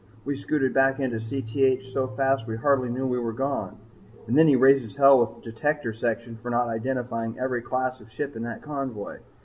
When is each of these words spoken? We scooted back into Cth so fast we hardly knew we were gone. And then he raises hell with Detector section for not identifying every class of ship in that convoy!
We 0.25 0.35
scooted 0.35 0.73
back 0.73 0.99
into 0.99 1.17
Cth 1.19 1.83
so 1.83 2.07
fast 2.07 2.47
we 2.47 2.55
hardly 2.57 2.89
knew 2.89 3.05
we 3.05 3.19
were 3.19 3.31
gone. 3.33 3.77
And 4.25 4.35
then 4.35 4.47
he 4.47 4.55
raises 4.55 4.95
hell 4.95 5.19
with 5.19 5.43
Detector 5.43 5.93
section 5.93 6.37
for 6.41 6.49
not 6.49 6.69
identifying 6.69 7.37
every 7.37 7.61
class 7.61 8.01
of 8.01 8.11
ship 8.11 8.35
in 8.35 8.41
that 8.41 8.63
convoy! 8.63 9.19